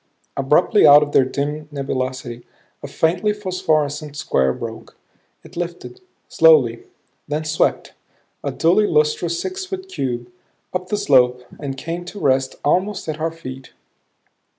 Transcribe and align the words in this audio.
Abruptly 0.35 0.87
out 0.87 1.03
of 1.03 1.11
their 1.11 1.25
dim 1.25 1.67
nebulosity 1.71 2.43
a 2.81 2.87
faintly 2.87 3.33
phosphorescent 3.33 4.15
square 4.17 4.51
broke. 4.51 4.97
It 5.43 5.55
lifted, 5.55 6.01
slowly; 6.27 6.85
then 7.27 7.45
swept, 7.45 7.93
a 8.43 8.51
dully 8.51 8.87
lustrous 8.87 9.39
six 9.39 9.67
foot 9.67 9.87
cube, 9.87 10.31
up 10.73 10.87
the 10.87 10.97
slope 10.97 11.43
and 11.59 11.77
came 11.77 12.03
to 12.05 12.19
rest 12.19 12.55
almost 12.65 13.07
at 13.07 13.19
our 13.19 13.29
feet. 13.31 13.73